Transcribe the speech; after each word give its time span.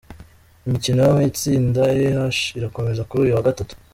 Imikino 0.67 0.99
yo 1.05 1.11
mu 1.17 1.21
itsida 1.29 1.83
E-H 2.05 2.39
irakomeza 2.59 3.05
kuri 3.07 3.19
uyu 3.23 3.37
wa 3.37 3.45
Gatatu. 3.47 3.73